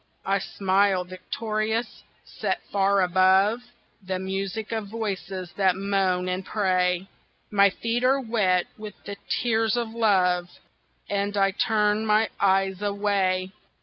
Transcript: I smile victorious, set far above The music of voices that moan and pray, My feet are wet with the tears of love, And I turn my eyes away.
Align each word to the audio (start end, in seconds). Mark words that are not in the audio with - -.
I 0.25 0.39
smile 0.39 1.03
victorious, 1.03 2.01
set 2.25 2.63
far 2.71 3.01
above 3.03 3.59
The 4.01 4.17
music 4.17 4.71
of 4.71 4.87
voices 4.87 5.51
that 5.57 5.75
moan 5.75 6.27
and 6.27 6.43
pray, 6.43 7.07
My 7.51 7.69
feet 7.69 8.03
are 8.03 8.19
wet 8.19 8.65
with 8.79 8.95
the 9.03 9.17
tears 9.29 9.77
of 9.77 9.89
love, 9.89 10.49
And 11.07 11.37
I 11.37 11.51
turn 11.51 12.07
my 12.07 12.29
eyes 12.41 12.81
away. 12.81 13.51